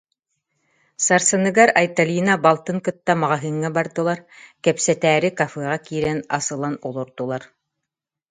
[1.05, 4.19] Сарсыныгар Айталина балтын кытта маҕаһыыҥҥа бардылар,
[4.63, 7.43] кэпсэтээри кофеҕа киирэн ас ылан олордулар